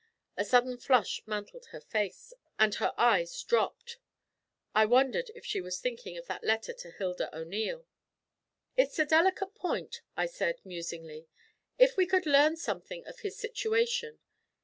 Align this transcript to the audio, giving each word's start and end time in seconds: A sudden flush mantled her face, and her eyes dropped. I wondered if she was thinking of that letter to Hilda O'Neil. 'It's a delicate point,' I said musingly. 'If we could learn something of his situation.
A 0.35 0.43
sudden 0.43 0.79
flush 0.79 1.21
mantled 1.27 1.67
her 1.67 1.79
face, 1.79 2.33
and 2.57 2.73
her 2.73 2.91
eyes 2.97 3.39
dropped. 3.43 3.99
I 4.73 4.83
wondered 4.83 5.29
if 5.35 5.45
she 5.45 5.61
was 5.61 5.79
thinking 5.79 6.17
of 6.17 6.25
that 6.25 6.43
letter 6.43 6.73
to 6.73 6.89
Hilda 6.89 7.29
O'Neil. 7.37 7.85
'It's 8.75 8.97
a 8.97 9.05
delicate 9.05 9.53
point,' 9.53 10.01
I 10.17 10.25
said 10.25 10.59
musingly. 10.65 11.27
'If 11.77 11.97
we 11.97 12.07
could 12.07 12.25
learn 12.25 12.57
something 12.57 13.05
of 13.05 13.19
his 13.19 13.37
situation. 13.37 14.17